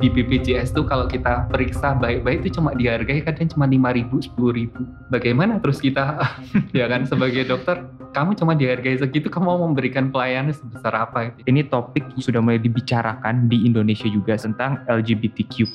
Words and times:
di 0.00 0.08
BPJS 0.08 0.72
tuh 0.72 0.88
kalau 0.88 1.04
kita 1.04 1.52
periksa 1.52 1.92
baik-baik 1.92 2.40
itu 2.48 2.56
cuma 2.56 2.72
dihargai 2.72 3.20
kadang 3.20 3.44
cuma 3.44 3.68
5 3.68 3.92
ribu, 3.92 4.16
10 4.24 4.56
ribu. 4.56 4.80
Bagaimana 5.12 5.60
terus 5.60 5.84
kita, 5.84 6.16
ya 6.76 6.88
kan 6.88 7.04
sebagai 7.04 7.44
dokter, 7.44 7.84
kamu 8.16 8.32
cuma 8.32 8.56
dihargai 8.56 8.96
segitu, 8.96 9.28
kamu 9.28 9.52
mau 9.52 9.60
memberikan 9.68 10.08
pelayanan 10.08 10.56
sebesar 10.56 10.96
apa? 10.96 11.36
Ini 11.44 11.68
topik 11.68 12.08
sudah 12.16 12.40
mulai 12.40 12.56
dibicarakan 12.56 13.52
di 13.52 13.68
Indonesia 13.68 14.08
juga 14.08 14.40
tentang 14.40 14.80
LGBTQ+. 14.88 15.68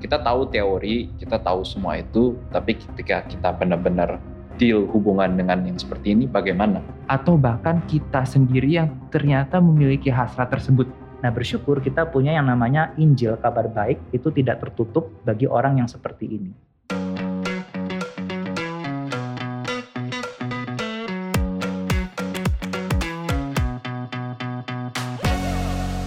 Kita 0.00 0.16
tahu 0.16 0.48
teori, 0.48 1.12
kita 1.20 1.36
tahu 1.36 1.60
semua 1.60 2.00
itu, 2.00 2.40
tapi 2.48 2.72
ketika 2.72 3.28
kita 3.28 3.52
benar-benar 3.52 4.16
deal 4.56 4.88
hubungan 4.90 5.36
dengan 5.36 5.62
yang 5.68 5.76
seperti 5.76 6.16
ini 6.16 6.24
bagaimana? 6.24 6.80
Atau 7.04 7.36
bahkan 7.36 7.84
kita 7.84 8.24
sendiri 8.24 8.80
yang 8.80 8.90
ternyata 9.12 9.60
memiliki 9.60 10.08
hasrat 10.08 10.50
tersebut 10.50 10.88
Nah 11.18 11.34
bersyukur 11.34 11.82
kita 11.82 12.06
punya 12.06 12.38
yang 12.38 12.46
namanya 12.46 12.94
Injil 12.94 13.34
kabar 13.42 13.66
baik 13.66 13.98
itu 14.14 14.30
tidak 14.30 14.62
tertutup 14.62 15.10
bagi 15.26 15.50
orang 15.50 15.82
yang 15.82 15.90
seperti 15.90 16.30
ini. 16.30 16.52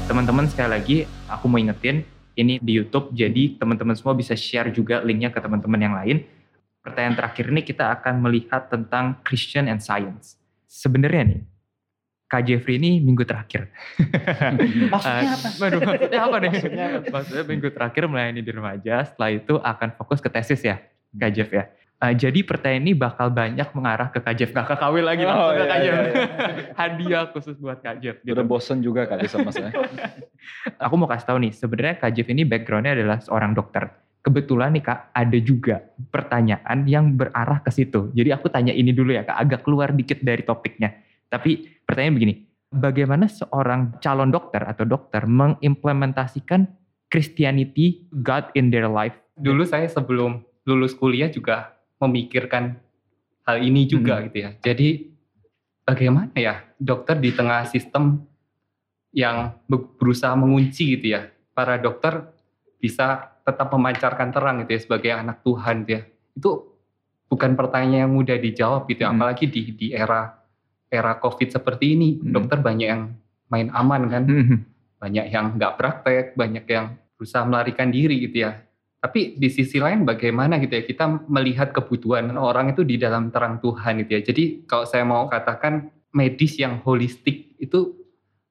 Teman-teman 0.08 0.48
sekali 0.48 0.70
lagi 0.72 0.98
aku 1.28 1.46
mau 1.52 1.60
ingetin 1.60 2.08
ini 2.40 2.56
di 2.64 2.80
YouTube 2.80 3.12
jadi 3.12 3.60
teman-teman 3.60 4.00
semua 4.00 4.16
bisa 4.16 4.32
share 4.32 4.72
juga 4.72 5.04
linknya 5.04 5.28
ke 5.28 5.44
teman-teman 5.44 5.80
yang 5.84 5.96
lain. 5.96 6.24
Pertanyaan 6.80 7.20
terakhir 7.20 7.52
ini 7.52 7.62
kita 7.68 8.00
akan 8.00 8.24
melihat 8.24 8.72
tentang 8.72 9.20
Christian 9.28 9.68
and 9.68 9.84
Science. 9.84 10.40
Sebenarnya 10.72 11.36
nih 11.36 11.42
Kak 12.32 12.48
Jeffrey 12.48 12.80
ini 12.80 13.04
minggu 13.04 13.28
terakhir. 13.28 13.68
Maksudnya 14.96 15.36
apa? 15.36 15.48
Waduh, 15.60 15.80
maksudnya 15.84 16.20
apa 16.24 16.38
nih? 16.40 16.52
Maksudnya, 16.56 16.88
maksudnya 17.12 17.44
minggu 17.44 17.68
terakhir 17.76 18.04
melayani 18.08 18.40
di 18.40 18.52
remaja, 18.56 19.04
setelah 19.04 19.36
itu 19.36 19.54
akan 19.60 19.90
fokus 20.00 20.24
ke 20.24 20.32
tesis 20.32 20.64
ya, 20.64 20.80
Kak 21.12 21.32
Jeff 21.36 21.52
ya. 21.52 21.68
Uh, 22.00 22.16
jadi 22.16 22.40
pertanyaan 22.48 22.88
ini 22.88 22.94
bakal 22.96 23.28
banyak 23.30 23.68
mengarah 23.76 24.08
ke 24.16 24.24
Kak 24.24 24.34
Jeff, 24.40 24.56
gak 24.56 24.64
ke 24.64 24.76
KW 24.80 24.96
lagi 25.04 25.28
oh, 25.28 25.52
iya, 25.52 25.66
Kak 25.68 25.80
Jeff. 25.84 25.92
Iya, 25.92 26.08
iya. 26.08 26.26
Hadiah 26.80 27.24
khusus 27.36 27.60
buat 27.60 27.84
Kak 27.84 28.00
Jeff. 28.00 28.18
Gitu. 28.24 28.32
Udah 28.32 28.48
bosen 28.48 28.80
juga 28.80 29.04
kali 29.12 29.28
sama 29.28 29.52
saya. 29.52 29.76
Aku 30.88 30.96
mau 30.96 31.12
kasih 31.12 31.36
tahu 31.36 31.38
nih, 31.44 31.52
sebenarnya 31.52 32.00
Kak 32.00 32.16
Jeff 32.16 32.32
ini 32.32 32.48
backgroundnya 32.48 32.96
adalah 32.96 33.20
seorang 33.20 33.52
dokter. 33.52 33.92
Kebetulan 34.24 34.72
nih 34.72 34.88
Kak, 34.88 35.12
ada 35.12 35.38
juga 35.44 35.84
pertanyaan 36.10 36.88
yang 36.88 37.12
berarah 37.12 37.60
ke 37.60 37.76
situ. 37.76 38.08
Jadi 38.16 38.32
aku 38.32 38.48
tanya 38.48 38.72
ini 38.72 38.96
dulu 38.96 39.12
ya 39.12 39.28
Kak, 39.28 39.36
agak 39.36 39.68
keluar 39.68 39.92
dikit 39.92 40.24
dari 40.24 40.48
topiknya 40.48 41.12
tapi 41.32 41.80
pertanyaan 41.92 42.16
begini, 42.16 42.34
bagaimana 42.72 43.28
seorang 43.28 44.00
calon 44.00 44.32
dokter 44.32 44.64
atau 44.64 44.88
dokter 44.88 45.28
mengimplementasikan 45.28 46.72
Christianity, 47.12 48.08
God 48.24 48.56
in 48.56 48.72
their 48.72 48.88
life? 48.88 49.20
Dulu 49.36 49.68
saya 49.68 49.92
sebelum 49.92 50.42
lulus 50.64 50.96
kuliah 50.96 51.28
juga 51.28 51.76
memikirkan 52.00 52.80
hal 53.46 53.58
ini 53.62 53.86
juga 53.86 54.18
hmm. 54.18 54.24
gitu 54.32 54.38
ya. 54.40 54.50
Jadi 54.64 54.90
bagaimana 55.84 56.34
ya 56.38 56.64
dokter 56.80 57.20
di 57.20 57.36
tengah 57.36 57.68
sistem 57.68 58.24
yang 59.12 59.60
berusaha 59.68 60.34
mengunci 60.40 60.98
gitu 60.98 61.20
ya. 61.20 61.28
Para 61.52 61.76
dokter 61.78 62.32
bisa 62.80 63.38
tetap 63.44 63.70
memancarkan 63.76 64.32
terang 64.32 64.64
gitu 64.64 64.72
ya 64.72 64.82
sebagai 64.82 65.12
anak 65.12 65.44
Tuhan 65.44 65.84
gitu 65.84 65.92
ya. 66.00 66.02
Itu 66.32 66.52
bukan 67.28 67.60
pertanyaan 67.60 68.08
yang 68.08 68.14
mudah 68.16 68.40
dijawab 68.40 68.88
gitu 68.88 69.04
ya. 69.04 69.12
Hmm. 69.12 69.20
Apalagi 69.20 69.46
di 69.52 69.62
di 69.76 69.88
era 69.92 70.41
era 70.92 71.16
COVID 71.18 71.50
seperti 71.56 71.96
ini, 71.96 72.20
hmm. 72.20 72.36
dokter 72.36 72.60
banyak 72.60 72.88
yang 72.92 73.16
main 73.48 73.72
aman 73.72 74.12
kan, 74.12 74.24
hmm. 74.28 74.58
banyak 75.00 75.26
yang 75.32 75.56
nggak 75.56 75.80
praktek, 75.80 76.36
banyak 76.36 76.68
yang 76.68 77.00
berusaha 77.16 77.48
melarikan 77.48 77.88
diri 77.88 78.20
gitu 78.28 78.44
ya. 78.46 78.60
Tapi 79.02 79.34
di 79.40 79.50
sisi 79.50 79.82
lain 79.82 80.06
bagaimana 80.06 80.62
gitu 80.62 80.78
ya 80.78 80.86
kita 80.86 81.26
melihat 81.26 81.74
kebutuhan 81.74 82.30
orang 82.38 82.70
itu 82.70 82.86
di 82.86 83.02
dalam 83.02 83.34
terang 83.34 83.58
Tuhan 83.58 84.06
gitu 84.06 84.12
ya. 84.14 84.22
Jadi 84.22 84.44
kalau 84.70 84.86
saya 84.86 85.02
mau 85.02 85.26
katakan 85.26 85.90
medis 86.14 86.60
yang 86.60 86.84
holistik 86.86 87.58
itu 87.58 87.98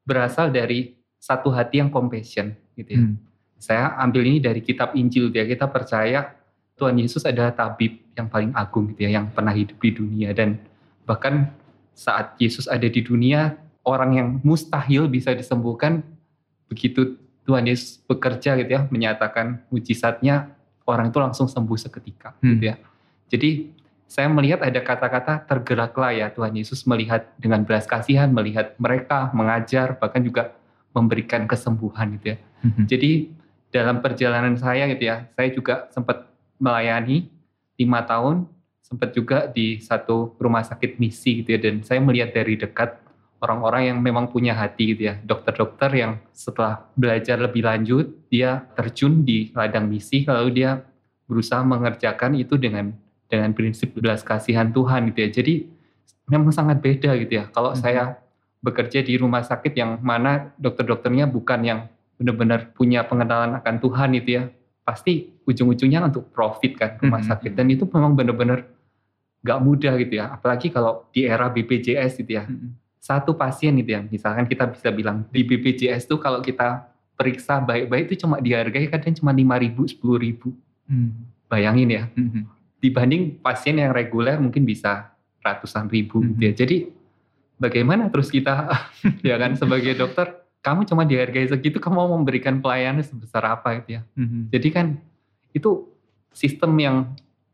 berasal 0.02 0.50
dari 0.50 0.98
satu 1.20 1.54
hati 1.54 1.78
yang 1.78 1.92
compassion 1.92 2.56
gitu 2.74 2.90
ya. 2.90 3.02
Hmm. 3.04 3.14
Saya 3.60 3.94
ambil 4.00 4.26
ini 4.26 4.40
dari 4.40 4.64
kitab 4.64 4.96
Injil 4.96 5.30
gitu 5.30 5.38
ya. 5.38 5.46
Kita 5.46 5.68
percaya 5.70 6.34
Tuhan 6.80 6.96
Yesus 6.96 7.22
adalah 7.28 7.52
tabib 7.52 8.00
yang 8.16 8.26
paling 8.32 8.50
agung 8.56 8.88
gitu 8.90 9.06
ya, 9.06 9.20
yang 9.20 9.28
pernah 9.30 9.52
hidup 9.52 9.76
di 9.76 9.90
dunia 9.92 10.32
dan 10.32 10.56
bahkan 11.04 11.52
saat 11.94 12.36
Yesus 12.40 12.66
ada 12.70 12.86
di 12.86 13.00
dunia, 13.04 13.56
orang 13.84 14.10
yang 14.16 14.28
mustahil 14.44 15.08
bisa 15.08 15.32
disembuhkan, 15.36 16.04
begitu 16.70 17.18
Tuhan 17.44 17.66
Yesus 17.66 18.00
bekerja 18.06 18.56
gitu 18.60 18.70
ya, 18.70 18.86
menyatakan 18.88 19.64
mujizatnya, 19.72 20.54
orang 20.86 21.10
itu 21.10 21.18
langsung 21.18 21.46
sembuh 21.46 21.78
seketika 21.78 22.34
hmm. 22.40 22.48
gitu 22.56 22.64
ya. 22.70 22.76
Jadi 23.30 23.50
saya 24.10 24.26
melihat 24.26 24.66
ada 24.66 24.82
kata-kata 24.82 25.46
tergeraklah 25.46 26.10
ya 26.10 26.26
Tuhan 26.34 26.50
Yesus 26.58 26.82
melihat 26.82 27.30
dengan 27.38 27.62
belas 27.62 27.86
kasihan, 27.86 28.26
melihat 28.30 28.74
mereka 28.82 29.30
mengajar, 29.30 29.94
bahkan 30.02 30.22
juga 30.26 30.50
memberikan 30.90 31.46
kesembuhan 31.46 32.18
gitu 32.18 32.34
ya. 32.34 32.36
Hmm. 32.66 32.86
Jadi 32.90 33.30
dalam 33.70 34.02
perjalanan 34.02 34.58
saya 34.58 34.90
gitu 34.90 35.06
ya, 35.06 35.30
saya 35.38 35.48
juga 35.54 35.86
sempat 35.94 36.26
melayani 36.58 37.30
lima 37.78 38.02
tahun 38.02 38.50
sempat 38.90 39.14
juga 39.14 39.46
di 39.46 39.78
satu 39.78 40.34
rumah 40.42 40.66
sakit 40.66 40.98
misi 40.98 41.46
gitu 41.46 41.54
ya 41.54 41.62
dan 41.62 41.86
saya 41.86 42.02
melihat 42.02 42.34
dari 42.34 42.58
dekat 42.58 42.98
orang-orang 43.38 43.94
yang 43.94 43.98
memang 44.02 44.26
punya 44.26 44.50
hati 44.50 44.98
gitu 44.98 45.06
ya 45.06 45.14
dokter-dokter 45.22 45.94
yang 45.94 46.18
setelah 46.34 46.90
belajar 46.98 47.38
lebih 47.38 47.62
lanjut 47.62 48.10
dia 48.26 48.66
terjun 48.74 49.22
di 49.22 49.54
ladang 49.54 49.86
misi 49.86 50.26
lalu 50.26 50.58
dia 50.58 50.82
berusaha 51.30 51.62
mengerjakan 51.62 52.34
itu 52.34 52.58
dengan 52.58 52.90
dengan 53.30 53.54
prinsip 53.54 53.94
belas 53.94 54.26
kasihan 54.26 54.74
Tuhan 54.74 55.14
gitu 55.14 55.18
ya 55.22 55.30
jadi 55.38 55.54
memang 56.26 56.50
sangat 56.50 56.82
beda 56.82 57.14
gitu 57.22 57.32
ya 57.38 57.44
kalau 57.54 57.70
hmm. 57.70 57.78
saya 57.78 58.18
bekerja 58.58 59.06
di 59.06 59.14
rumah 59.14 59.46
sakit 59.46 59.70
yang 59.72 60.02
mana 60.02 60.50
dokter-dokternya 60.58 61.30
bukan 61.30 61.60
yang 61.62 61.80
benar-benar 62.18 62.74
punya 62.74 63.06
pengenalan 63.06 63.54
akan 63.54 63.78
Tuhan 63.78 64.10
itu 64.18 64.30
ya 64.34 64.42
pasti 64.82 65.30
ujung-ujungnya 65.46 66.10
untuk 66.10 66.34
profit 66.34 66.74
kan 66.74 66.98
rumah 66.98 67.22
hmm. 67.22 67.30
sakit 67.30 67.52
dan 67.54 67.70
itu 67.70 67.86
memang 67.86 68.18
benar-benar 68.18 68.66
gak 69.40 69.58
mudah 69.60 69.96
gitu 70.00 70.20
ya. 70.20 70.32
Apalagi 70.32 70.68
kalau 70.68 71.08
di 71.10 71.24
era 71.24 71.48
BPJS 71.48 72.20
gitu 72.20 72.40
ya. 72.40 72.44
Hmm. 72.44 72.76
Satu 73.00 73.32
pasien 73.32 73.72
gitu 73.80 73.96
ya, 73.96 74.04
misalkan 74.04 74.44
kita 74.44 74.68
bisa 74.68 74.92
bilang 74.92 75.24
di 75.32 75.40
BPJS 75.40 76.04
tuh 76.04 76.20
kalau 76.20 76.44
kita 76.44 76.84
periksa 77.16 77.60
baik-baik 77.60 78.12
itu 78.12 78.24
cuma 78.24 78.40
dihargai 78.40 78.88
kadang 78.92 79.16
cuma 79.16 79.32
5 79.32 79.40
ribu, 79.60 79.82
10 79.88 80.00
ribu. 80.20 80.48
Hmm. 80.84 81.28
Bayangin 81.48 81.88
ya. 81.88 82.04
Hmm. 82.12 82.44
Dibanding 82.80 83.40
pasien 83.40 83.80
yang 83.80 83.92
reguler 83.96 84.36
mungkin 84.36 84.68
bisa 84.68 85.12
ratusan 85.40 85.88
ribu 85.88 86.20
hmm. 86.20 86.28
gitu 86.36 86.42
ya. 86.44 86.52
Jadi 86.64 86.76
bagaimana 87.56 88.12
terus 88.12 88.28
kita 88.28 88.68
ya 89.28 89.36
kan 89.40 89.56
sebagai 89.56 89.96
dokter 89.96 90.40
kamu 90.60 90.84
cuma 90.84 91.08
dihargai 91.08 91.48
segitu 91.48 91.80
kamu 91.80 91.96
mau 91.96 92.12
memberikan 92.20 92.60
pelayanan 92.60 93.00
sebesar 93.00 93.44
apa 93.48 93.80
gitu 93.80 94.00
ya. 94.00 94.02
Hmm. 94.12 94.52
Jadi 94.52 94.68
kan 94.68 94.86
itu 95.56 95.88
sistem 96.36 96.72
yang 96.76 96.96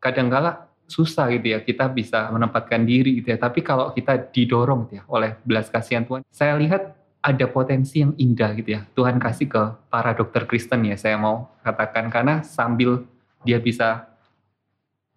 kadang-kala 0.02 0.65
susah 0.86 1.34
gitu 1.34 1.52
ya 1.52 1.58
kita 1.60 1.90
bisa 1.90 2.30
menempatkan 2.30 2.86
diri 2.86 3.20
gitu 3.20 3.34
ya. 3.34 3.38
Tapi 3.38 3.60
kalau 3.60 3.90
kita 3.92 4.30
didorong 4.30 4.86
gitu 4.86 5.02
ya 5.02 5.04
oleh 5.10 5.34
belas 5.42 5.66
kasihan 5.68 6.06
Tuhan, 6.06 6.22
saya 6.30 6.54
lihat 6.56 6.94
ada 7.20 7.46
potensi 7.50 8.00
yang 8.00 8.14
indah 8.14 8.54
gitu 8.54 8.78
ya. 8.78 8.86
Tuhan 8.94 9.18
kasih 9.18 9.50
ke 9.50 9.62
para 9.90 10.14
dokter 10.14 10.46
Kristen 10.46 10.86
ya 10.86 10.94
saya 10.94 11.18
mau 11.18 11.50
katakan 11.66 12.06
karena 12.08 12.46
sambil 12.46 13.02
dia 13.42 13.58
bisa 13.58 14.06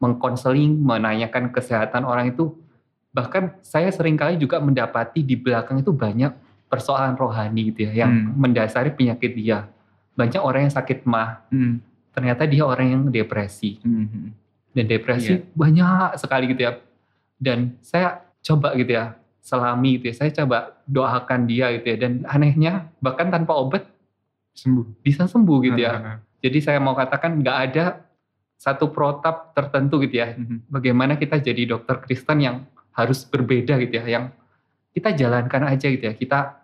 mengkonseling, 0.02 0.80
menanyakan 0.82 1.54
kesehatan 1.54 2.08
orang 2.08 2.34
itu 2.34 2.58
bahkan 3.14 3.58
saya 3.66 3.90
sering 3.90 4.18
kali 4.18 4.38
juga 4.38 4.62
mendapati 4.62 5.26
di 5.26 5.34
belakang 5.34 5.82
itu 5.82 5.90
banyak 5.90 6.30
persoalan 6.70 7.18
rohani 7.18 7.74
gitu 7.74 7.90
ya 7.90 8.06
yang 8.06 8.12
hmm. 8.14 8.34
mendasari 8.38 8.90
penyakit 8.94 9.34
dia. 9.38 9.70
Banyak 10.18 10.42
orang 10.42 10.68
yang 10.68 10.74
sakit 10.74 11.06
mah. 11.06 11.46
Hmm. 11.54 11.82
Ternyata 12.10 12.50
dia 12.50 12.66
orang 12.66 12.88
yang 12.90 13.04
depresi. 13.14 13.78
Hmm 13.86 14.39
dan 14.74 14.86
depresi 14.86 15.40
yeah. 15.40 15.42
banyak 15.58 16.18
sekali 16.20 16.46
gitu 16.54 16.62
ya. 16.70 16.72
Dan 17.40 17.80
saya 17.80 18.22
coba 18.44 18.76
gitu 18.76 18.92
ya, 18.94 19.16
selami 19.40 19.98
gitu 19.98 20.12
ya, 20.12 20.16
saya 20.16 20.32
coba 20.44 20.78
doakan 20.86 21.48
dia 21.48 21.72
gitu 21.80 21.88
ya. 21.96 21.98
Dan 21.98 22.12
anehnya 22.28 22.92
bahkan 23.00 23.32
tanpa 23.32 23.56
obat 23.56 23.88
sembuh, 24.54 24.86
bisa 25.02 25.26
sembuh 25.26 25.58
gitu 25.72 25.80
ya. 25.80 26.20
Jadi 26.40 26.58
saya 26.64 26.80
mau 26.80 26.96
katakan 26.96 27.40
nggak 27.40 27.58
ada 27.72 27.86
satu 28.60 28.92
protap 28.92 29.56
tertentu 29.56 30.04
gitu 30.04 30.20
ya. 30.20 30.36
Mhm. 30.36 30.68
Bagaimana 30.68 31.16
kita 31.16 31.40
jadi 31.40 31.64
dokter 31.64 32.04
Kristen 32.04 32.44
yang 32.44 32.68
harus 32.92 33.24
berbeda 33.24 33.80
gitu 33.80 34.04
ya, 34.04 34.06
yang 34.20 34.26
kita 34.92 35.16
jalankan 35.16 35.64
aja 35.72 35.88
gitu 35.88 36.04
ya. 36.04 36.14
Kita 36.14 36.60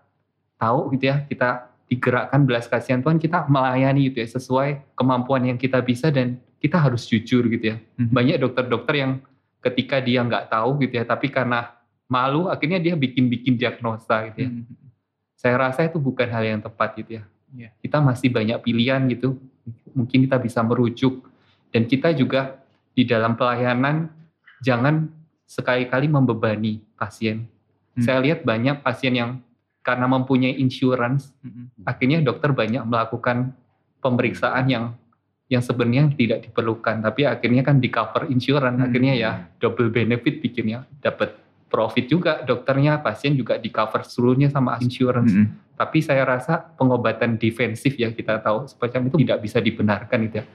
tahu 0.59 0.91
gitu 0.95 1.07
ya, 1.07 1.23
kita 1.23 1.71
digerakkan 1.87 2.43
belas 2.43 2.67
kasihan 2.67 2.99
Tuhan, 2.99 3.21
kita 3.21 3.47
melayani 3.47 4.11
gitu 4.11 4.19
ya 4.19 4.27
sesuai 4.27 4.97
kemampuan 4.97 5.45
yang 5.47 5.55
kita 5.55 5.79
bisa 5.85 6.09
dan 6.11 6.41
kita 6.65 6.81
harus 6.81 7.05
jujur 7.05 7.45
gitu 7.45 7.77
ya. 7.77 7.77
Hmm. 8.01 8.09
Banyak 8.09 8.41
dokter-dokter 8.41 8.97
yang 8.97 9.21
ketika 9.61 10.01
dia 10.01 10.25
nggak 10.25 10.49
tahu 10.49 10.81
gitu 10.81 10.97
ya, 10.97 11.05
tapi 11.05 11.29
karena 11.29 11.69
malu 12.09 12.49
akhirnya 12.49 12.81
dia 12.81 12.97
bikin-bikin 12.97 13.53
diagnosa 13.53 14.33
gitu 14.33 14.49
ya. 14.49 14.49
Hmm. 14.49 14.65
Saya 15.37 15.55
rasa 15.61 15.85
itu 15.85 16.01
bukan 16.01 16.25
hal 16.25 16.41
yang 16.41 16.61
tepat 16.65 16.97
gitu 16.97 17.21
ya. 17.21 17.23
Yeah. 17.53 17.71
Kita 17.85 18.01
masih 18.01 18.33
banyak 18.33 18.57
pilihan 18.65 19.05
gitu. 19.13 19.37
mungkin 19.97 20.29
kita 20.29 20.37
bisa 20.37 20.61
merujuk 20.61 21.25
dan 21.73 21.89
kita 21.89 22.13
juga 22.13 22.61
di 22.93 23.01
dalam 23.01 23.33
pelayanan 23.33 24.13
jangan 24.61 25.09
sekali-kali 25.49 26.05
membebani 26.05 26.85
pasien. 26.93 27.49
Hmm. 27.97 28.03
Saya 28.05 28.21
lihat 28.21 28.45
banyak 28.45 28.85
pasien 28.85 29.17
yang 29.17 29.41
karena 29.85 30.09
mempunyai 30.09 30.57
insurance, 30.57 31.29
Mm-mm. 31.45 31.85
akhirnya 31.85 32.17
dokter 32.25 32.49
banyak 32.49 32.81
melakukan 32.89 33.53
pemeriksaan 34.01 34.65
yang 34.65 34.97
yang 35.45 35.61
sebenarnya 35.61 36.09
tidak 36.17 36.49
diperlukan, 36.49 37.05
tapi 37.05 37.29
akhirnya 37.29 37.61
kan 37.61 37.77
di 37.77 37.93
cover 37.93 38.25
insurance, 38.33 38.81
Hmm. 38.81 38.85
akhirnya 38.89 39.13
ya 39.13 39.31
double 39.61 39.93
benefit 39.93 40.41
bikinnya, 40.41 40.89
dapat 41.05 41.37
profit 41.69 42.05
juga 42.09 42.41
dokternya, 42.41 43.03
pasien 43.03 43.37
juga 43.37 43.59
di 43.59 43.69
cover 43.69 44.05
seluruhnya 44.05 44.49
sama 44.49 44.79
insurance. 44.79 45.33
Mm-mm. 45.33 45.75
Tapi 45.75 45.99
saya 45.99 46.23
rasa 46.23 46.71
pengobatan 46.79 47.35
defensif 47.35 47.99
ya 47.99 48.15
kita 48.15 48.39
tahu 48.39 48.63
semacam 48.69 49.11
itu 49.11 49.15
tidak 49.27 49.37
bisa 49.43 49.57
dibenarkan 49.59 50.17
gitu 50.29 50.35
ya. 50.39 50.45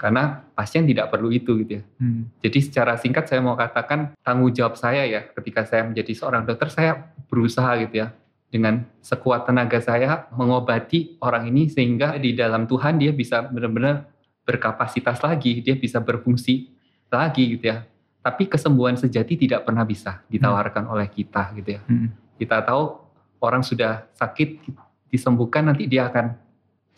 Karena 0.00 0.40
pasien 0.56 0.88
tidak 0.88 1.12
perlu 1.12 1.28
itu 1.28 1.60
gitu 1.60 1.78
ya. 1.78 1.82
Mm. 2.00 2.32
Jadi 2.40 2.58
secara 2.64 2.96
singkat 2.96 3.28
saya 3.28 3.44
mau 3.44 3.52
katakan 3.60 4.16
tanggung 4.24 4.48
jawab 4.56 4.80
saya 4.80 5.04
ya 5.04 5.20
ketika 5.36 5.68
saya 5.68 5.84
menjadi 5.84 6.16
seorang 6.16 6.48
dokter 6.48 6.72
saya 6.72 7.12
berusaha 7.28 7.76
gitu 7.84 8.00
ya 8.00 8.16
dengan 8.48 8.88
sekuat 9.04 9.44
tenaga 9.44 9.78
saya 9.84 10.32
mengobati 10.32 11.20
orang 11.20 11.46
ini 11.52 11.68
sehingga 11.68 12.16
di 12.16 12.32
dalam 12.32 12.64
Tuhan 12.64 12.96
dia 12.96 13.12
bisa 13.12 13.46
benar-benar 13.52 14.08
berkapasitas 14.50 15.22
lagi, 15.22 15.62
dia 15.62 15.78
bisa 15.78 16.02
berfungsi 16.02 16.66
lagi 17.06 17.54
gitu 17.54 17.70
ya. 17.70 17.86
Tapi 18.20 18.50
kesembuhan 18.50 18.98
sejati 18.98 19.38
tidak 19.38 19.62
pernah 19.62 19.86
bisa 19.86 20.20
ditawarkan 20.26 20.90
oleh 20.90 21.06
kita 21.06 21.54
gitu 21.54 21.78
ya. 21.78 21.80
Mm. 21.86 22.10
Kita 22.36 22.66
tahu 22.66 22.98
orang 23.38 23.62
sudah 23.62 24.10
sakit 24.18 24.66
disembuhkan 25.08 25.70
nanti 25.70 25.86
dia 25.86 26.10
akan 26.10 26.34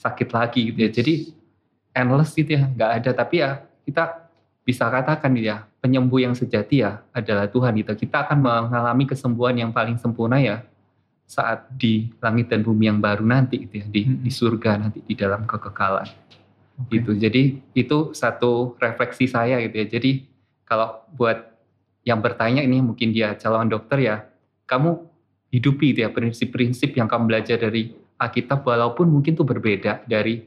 sakit 0.01 0.29
lagi 0.33 0.73
gitu 0.73 0.79
ya. 0.81 0.91
Jadi 0.91 1.15
endless 1.93 2.33
gitu 2.33 2.57
ya, 2.57 2.65
nggak 2.67 2.91
ada. 3.05 3.11
Tapi 3.13 3.35
ya 3.45 3.61
kita 3.85 4.03
bisa 4.65 4.89
katakan 4.89 5.37
ya, 5.37 5.69
penyembuh 5.79 6.25
yang 6.25 6.35
sejati 6.35 6.83
ya 6.83 7.05
adalah 7.15 7.47
Tuhan 7.47 7.77
gitu. 7.79 7.93
Kita 7.95 8.27
akan 8.27 8.39
mengalami 8.43 9.05
kesembuhan 9.07 9.55
yang 9.55 9.71
paling 9.71 10.01
sempurna 10.01 10.43
ya 10.43 10.65
saat 11.27 11.71
di 11.79 12.11
langit 12.19 12.51
dan 12.51 12.61
bumi 12.67 12.91
yang 12.91 12.99
baru 12.99 13.25
nanti 13.25 13.63
gitu 13.63 13.81
ya, 13.81 13.87
di, 13.89 14.01
Mm-mm. 14.05 14.21
di 14.27 14.31
surga 14.31 14.71
nanti 14.77 15.01
di 15.01 15.15
dalam 15.17 15.49
kekekalan 15.49 16.05
Oke. 16.81 16.99
gitu. 16.99 17.13
Jadi 17.17 17.43
itu 17.77 17.99
satu 18.17 18.77
refleksi 18.81 19.29
saya 19.29 19.61
gitu 19.61 19.77
ya. 19.77 19.87
Jadi 19.99 20.11
kalau 20.65 21.05
buat 21.13 21.53
yang 22.03 22.19
bertanya 22.25 22.65
ini 22.65 22.83
mungkin 22.83 23.13
dia 23.13 23.37
calon 23.37 23.69
dokter 23.69 23.99
ya, 24.03 24.17
kamu 24.67 24.99
hidupi 25.53 25.93
gitu 25.93 26.09
ya 26.09 26.11
prinsip-prinsip 26.11 26.97
yang 26.97 27.07
kamu 27.07 27.29
belajar 27.29 27.61
dari 27.61 27.93
Alkitab 28.17 28.65
walaupun 28.65 29.11
mungkin 29.11 29.37
itu 29.37 29.45
berbeda 29.45 30.07
dari 30.09 30.47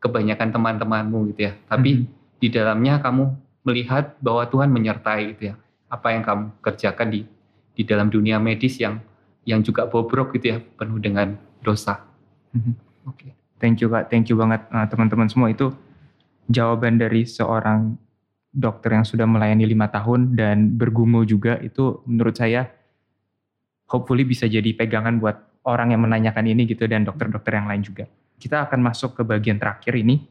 kebanyakan 0.00 0.48
teman-temanmu 0.54 1.34
gitu 1.34 1.50
ya. 1.50 1.52
Tapi 1.68 1.90
Mhm. 2.02 2.04
di 2.40 2.48
dalamnya 2.48 2.94
kamu 3.02 3.24
melihat 3.66 4.14
bahwa 4.22 4.46
Tuhan 4.46 4.70
menyertai 4.70 5.22
gitu 5.36 5.42
ya. 5.52 5.54
Apa 5.90 6.14
yang 6.14 6.22
kamu 6.24 6.44
kerjakan 6.62 7.08
di 7.12 7.20
di 7.76 7.82
dalam 7.84 8.08
dunia 8.08 8.40
medis 8.40 8.80
yang 8.80 8.98
yang 9.46 9.60
juga 9.62 9.84
bobrok 9.86 10.34
gitu 10.34 10.56
ya, 10.56 10.58
penuh 10.80 10.98
dengan 10.98 11.36
dosa. 11.62 12.02
Mhm. 12.56 12.72
Oke. 13.06 13.30
Thank 13.56 13.80
you 13.80 13.88
kak, 13.88 14.12
thank 14.12 14.28
you 14.28 14.36
banget 14.36 14.64
uh, 14.68 14.84
teman-teman 14.84 15.28
semua 15.32 15.48
itu 15.48 15.72
jawaban 16.46 17.00
dari 17.00 17.24
seorang 17.24 17.96
dokter 18.52 18.96
yang 18.96 19.04
sudah 19.04 19.28
melayani 19.28 19.68
lima 19.68 19.88
tahun 19.92 20.32
dan 20.32 20.76
bergumul 20.76 21.28
juga 21.28 21.60
itu 21.60 22.00
menurut 22.08 22.36
saya 22.36 22.72
hopefully 23.88 24.24
bisa 24.24 24.48
jadi 24.48 24.72
pegangan 24.72 25.20
buat 25.20 25.36
orang 25.66 25.92
yang 25.92 26.02
menanyakan 26.06 26.46
ini 26.46 26.64
gitu 26.64 26.86
dan 26.86 27.02
dokter-dokter 27.02 27.58
yang 27.58 27.66
lain 27.68 27.82
juga. 27.82 28.04
Kita 28.36 28.68
akan 28.68 28.80
masuk 28.80 29.18
ke 29.18 29.22
bagian 29.26 29.58
terakhir 29.58 29.96
ini 29.98 30.24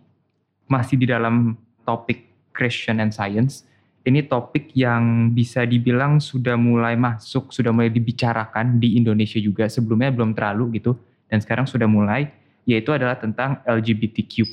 masih 0.65 0.97
di 0.97 1.05
dalam 1.05 1.53
topik 1.83 2.49
Christian 2.55 3.03
and 3.03 3.11
Science. 3.11 3.67
Ini 4.05 4.29
topik 4.29 4.69
yang 4.77 5.33
bisa 5.33 5.65
dibilang 5.65 6.21
sudah 6.21 6.53
mulai 6.53 6.93
masuk, 6.93 7.49
sudah 7.49 7.73
mulai 7.73 7.89
dibicarakan 7.89 8.77
di 8.77 9.01
Indonesia 9.01 9.41
juga. 9.41 9.65
Sebelumnya 9.65 10.13
belum 10.13 10.37
terlalu 10.37 10.77
gitu 10.77 10.93
dan 11.25 11.41
sekarang 11.41 11.65
sudah 11.65 11.89
mulai 11.89 12.29
yaitu 12.65 12.89
adalah 12.91 13.15
tentang 13.15 13.61
LGBTQ+. 13.63 14.49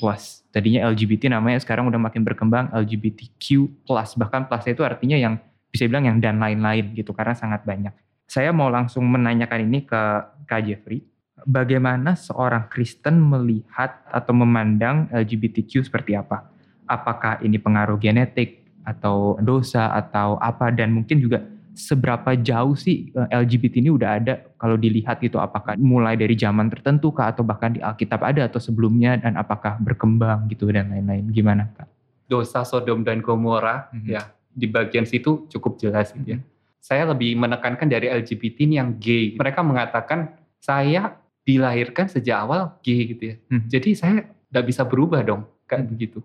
Tadinya 0.52 0.84
LGBT 0.92 1.32
namanya 1.32 1.58
sekarang 1.64 1.88
udah 1.88 1.96
makin 1.96 2.22
berkembang 2.22 2.68
LGBTQ+. 2.76 3.72
Bahkan 3.88 4.52
plus 4.52 4.64
itu 4.68 4.84
artinya 4.84 5.16
yang 5.16 5.40
bisa 5.72 5.88
bilang 5.88 6.04
yang 6.04 6.20
dan 6.20 6.36
lain-lain 6.36 6.92
gitu 6.92 7.16
karena 7.16 7.32
sangat 7.32 7.64
banyak. 7.64 7.96
Saya 8.28 8.52
mau 8.52 8.68
langsung 8.68 9.08
menanyakan 9.08 9.64
ini 9.64 9.88
ke 9.88 10.00
Kak 10.44 10.60
Jeffrey. 10.68 11.00
Bagaimana 11.42 12.14
seorang 12.14 12.68
Kristen 12.68 13.18
melihat 13.18 14.04
atau 14.06 14.36
memandang 14.36 15.08
LGBTQ 15.10 15.88
seperti 15.88 16.14
apa? 16.14 16.52
Apakah 16.86 17.40
ini 17.40 17.56
pengaruh 17.56 17.96
genetik 17.96 18.62
atau 18.84 19.40
dosa 19.40 19.90
atau 19.96 20.36
apa 20.38 20.68
dan 20.70 20.92
mungkin 20.92 21.18
juga 21.18 21.42
seberapa 21.74 22.36
jauh 22.36 22.76
sih 22.76 23.10
eh, 23.10 23.28
LGBT 23.32 23.80
ini 23.80 23.90
udah 23.92 24.10
ada 24.20 24.34
kalau 24.56 24.76
dilihat 24.76 25.20
gitu 25.20 25.40
apakah 25.40 25.74
mulai 25.80 26.14
dari 26.14 26.36
zaman 26.36 26.68
tertentu 26.68 27.10
kah 27.10 27.32
atau 27.32 27.42
bahkan 27.42 27.72
di 27.72 27.80
Alkitab 27.80 28.20
ada 28.20 28.46
atau 28.46 28.60
sebelumnya 28.60 29.16
dan 29.16 29.36
apakah 29.36 29.80
berkembang 29.80 30.46
gitu 30.48 30.68
dan 30.70 30.92
lain-lain 30.92 31.28
gimana 31.32 31.68
kak? 31.72 31.88
dosa 32.28 32.64
Sodom 32.64 33.04
dan 33.04 33.20
Gomora 33.20 33.92
Mhm. 33.92 34.08
ya 34.08 34.22
di 34.48 34.64
bagian 34.64 35.04
situ 35.04 35.44
cukup 35.52 35.76
jelas 35.76 36.12
gitu 36.12 36.36
ya. 36.36 36.40
Saya 36.80 37.06
lebih 37.12 37.36
menekankan 37.36 37.86
dari 37.86 38.08
LGBT 38.08 38.64
ini 38.64 38.80
yang 38.80 38.96
gay. 38.96 39.36
Mereka 39.36 39.60
mengatakan 39.60 40.32
saya 40.56 41.14
dilahirkan 41.44 42.08
sejak 42.08 42.40
awal 42.40 42.80
gay 42.80 43.12
gitu 43.12 43.22
ya. 43.32 43.36
Mhm. 43.52 43.68
Jadi 43.68 43.90
saya 43.92 44.16
tidak 44.48 44.64
bisa 44.64 44.82
berubah 44.84 45.20
dong 45.20 45.44
kayak 45.68 45.88
begitu. 45.88 46.24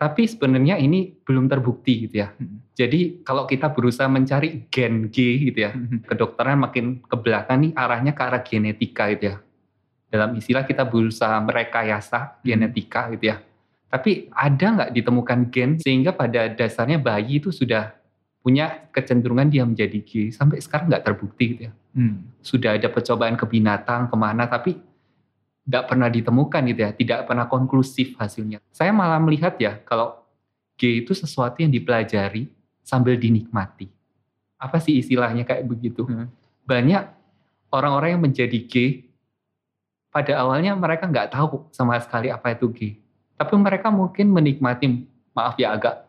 Tapi 0.00 0.24
sebenarnya 0.24 0.80
ini 0.80 1.12
belum 1.12 1.44
terbukti 1.44 2.08
gitu 2.08 2.24
ya. 2.24 2.32
Mhm. 2.32 2.72
Jadi 2.72 3.00
kalau 3.20 3.44
kita 3.44 3.68
berusaha 3.68 4.08
mencari 4.08 4.64
gen 4.72 5.12
gay 5.12 5.52
gitu 5.52 5.68
ya, 5.68 5.76
kedokteran 6.08 6.56
makin 6.56 7.04
ke 7.04 7.16
belakang 7.20 7.68
nih 7.68 7.72
arahnya 7.76 8.16
ke 8.16 8.22
arah 8.24 8.40
genetika 8.40 9.12
gitu 9.12 9.24
ya. 9.28 9.36
Dalam 10.08 10.32
istilah 10.40 10.64
kita 10.64 10.88
berusaha 10.88 11.36
merekayasa 11.44 12.40
genetika 12.40 13.12
gitu 13.12 13.28
ya. 13.28 13.44
Tapi 13.92 14.32
ada 14.32 14.66
nggak 14.72 14.90
ditemukan 14.96 15.40
gen 15.52 15.76
sehingga 15.76 16.16
pada 16.16 16.48
dasarnya 16.48 16.96
bayi 16.96 17.36
itu 17.36 17.52
sudah 17.52 17.92
punya 18.40 18.88
kecenderungan 18.96 19.52
dia 19.52 19.68
menjadi 19.68 20.00
gay 20.00 20.32
sampai 20.32 20.64
sekarang 20.64 20.88
nggak 20.88 21.04
terbukti 21.04 21.44
gitu 21.52 21.62
ya. 21.68 21.72
Hmm. 21.92 22.24
Sudah 22.40 22.80
ada 22.80 22.88
percobaan 22.88 23.36
ke 23.36 23.44
binatang 23.44 24.08
ke 24.08 24.16
mana 24.16 24.48
tapi 24.48 24.80
tidak 25.70 25.86
pernah 25.86 26.10
ditemukan 26.10 26.62
gitu 26.74 26.80
ya, 26.82 26.90
tidak 26.90 27.30
pernah 27.30 27.46
konklusif 27.46 28.18
hasilnya. 28.18 28.58
Saya 28.74 28.90
malah 28.90 29.22
melihat 29.22 29.54
ya 29.62 29.78
kalau 29.86 30.18
gay 30.74 31.06
itu 31.06 31.14
sesuatu 31.14 31.62
yang 31.62 31.70
dipelajari 31.70 32.50
sambil 32.82 33.14
dinikmati. 33.14 33.86
Apa 34.58 34.82
sih 34.82 34.98
istilahnya 34.98 35.46
kayak 35.46 35.62
begitu? 35.70 36.02
Hmm. 36.10 36.26
Banyak 36.66 37.06
orang-orang 37.70 38.18
yang 38.18 38.22
menjadi 38.26 38.58
gay 38.66 39.06
pada 40.10 40.42
awalnya 40.42 40.74
mereka 40.74 41.06
nggak 41.06 41.30
tahu 41.30 41.70
sama 41.70 42.02
sekali 42.02 42.34
apa 42.34 42.50
itu 42.50 42.66
gay. 42.74 42.92
Tapi 43.38 43.54
mereka 43.54 43.94
mungkin 43.94 44.26
menikmati, 44.34 45.06
maaf 45.30 45.54
ya 45.54 45.78
agak 45.78 46.02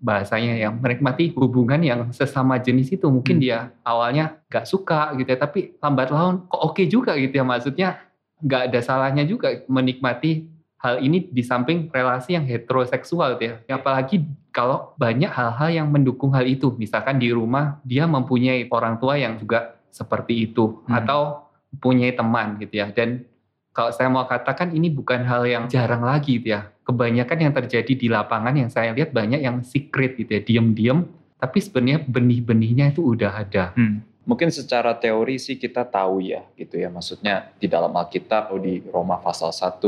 bahasanya 0.00 0.56
yang 0.56 0.80
menikmati 0.80 1.36
hubungan 1.36 1.78
yang 1.84 2.00
sesama 2.16 2.56
jenis 2.56 2.96
itu. 2.96 3.06
Mungkin 3.12 3.38
Hmm. 3.38 3.44
dia 3.44 3.58
awalnya 3.84 4.40
nggak 4.48 4.64
suka 4.64 5.12
gitu 5.20 5.28
ya, 5.28 5.36
tapi 5.36 5.76
lambat 5.84 6.08
laun 6.08 6.48
kok 6.48 6.62
oke 6.64 6.82
juga 6.88 7.12
gitu 7.20 7.36
ya. 7.38 7.44
Maksudnya 7.44 8.00
nggak 8.42 8.62
ada 8.70 8.80
salahnya 8.82 9.24
juga 9.24 9.62
menikmati 9.70 10.50
hal 10.82 10.98
ini 10.98 11.30
di 11.30 11.46
samping 11.46 11.86
relasi 11.94 12.34
yang 12.34 12.42
heteroseksual 12.42 13.38
ya. 13.38 13.62
Apalagi 13.70 14.26
kalau 14.50 14.92
banyak 14.98 15.30
hal-hal 15.30 15.70
yang 15.70 15.88
mendukung 15.88 16.34
hal 16.34 16.42
itu. 16.44 16.74
Misalkan 16.74 17.22
di 17.22 17.30
rumah 17.30 17.78
dia 17.86 18.04
mempunyai 18.04 18.66
orang 18.68 18.98
tua 18.98 19.14
yang 19.14 19.38
juga 19.38 19.78
seperti 19.94 20.50
itu 20.50 20.82
Hmm. 20.84 20.98
atau 20.98 21.46
punya 21.78 22.10
teman 22.12 22.58
gitu 22.58 22.82
ya. 22.82 22.90
Dan 22.90 23.24
kalau 23.72 23.94
saya 23.94 24.10
mau 24.10 24.26
katakan 24.28 24.74
ini 24.74 24.92
bukan 24.92 25.24
hal 25.24 25.46
yang 25.46 25.64
jarang 25.70 26.02
lagi 26.04 26.42
gitu 26.42 26.58
ya. 26.58 26.68
Kebanyakan 26.82 27.38
yang 27.38 27.52
terjadi 27.54 27.92
di 27.94 28.10
lapangan 28.10 28.58
yang 28.58 28.68
saya 28.68 28.90
lihat 28.90 29.14
banyak 29.14 29.38
yang 29.38 29.62
secret 29.62 30.18
gitu 30.18 30.34
ya, 30.34 30.42
diam-diam 30.42 31.06
tapi 31.42 31.58
sebenarnya 31.58 32.06
benih-benihnya 32.06 32.94
itu 32.94 33.02
udah 33.02 33.32
ada. 33.42 33.74
Hmm. 33.74 34.06
Mungkin 34.22 34.54
secara 34.54 34.94
teori 34.94 35.34
sih 35.34 35.58
kita 35.58 35.82
tahu 35.82 36.22
ya 36.22 36.46
gitu 36.54 36.78
ya. 36.78 36.86
Maksudnya 36.86 37.50
di 37.58 37.66
dalam 37.66 37.90
Alkitab 37.90 38.54
atau 38.54 38.58
di 38.62 38.78
Roma 38.86 39.18
pasal 39.18 39.50
1, 39.50 39.82